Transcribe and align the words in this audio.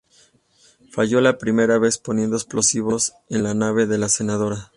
Falló 0.89 1.21
la 1.21 1.37
primera 1.37 1.77
vez 1.77 1.99
poniendo 1.99 2.35
explosivos 2.35 3.13
en 3.29 3.43
la 3.43 3.53
nave 3.53 3.85
de 3.85 3.99
la 3.99 4.09
senadora. 4.09 4.69